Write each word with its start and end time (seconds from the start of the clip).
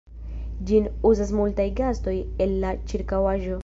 Ĝin 0.69 0.87
uzas 1.11 1.35
multaj 1.41 1.69
gastoj 1.83 2.17
el 2.47 2.61
la 2.67 2.77
ĉirkaŭaĵo. 2.93 3.59